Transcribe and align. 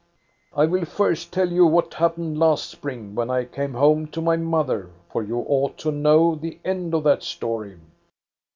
"I 0.57 0.65
will 0.65 0.85
first 0.85 1.31
tell 1.31 1.51
you 1.51 1.67
what 1.67 1.93
happened 1.93 2.39
last 2.39 2.71
spring, 2.71 3.13
when 3.13 3.29
I 3.29 3.45
came 3.45 3.75
home 3.75 4.07
to 4.07 4.19
my 4.19 4.35
mother, 4.35 4.89
for 5.11 5.21
you 5.21 5.45
ought 5.47 5.77
to 5.77 5.91
know 5.91 6.33
the 6.33 6.57
end 6.65 6.95
of 6.95 7.03
that 7.03 7.21
story. 7.21 7.77